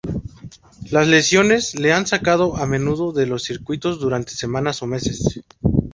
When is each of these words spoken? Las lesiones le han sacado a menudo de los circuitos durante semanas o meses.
Las 0.89 1.05
lesiones 1.07 1.79
le 1.79 1.93
han 1.93 2.07
sacado 2.07 2.57
a 2.57 2.65
menudo 2.65 3.11
de 3.11 3.27
los 3.27 3.43
circuitos 3.43 3.99
durante 3.99 4.33
semanas 4.33 4.81
o 4.81 4.87
meses. 4.87 5.43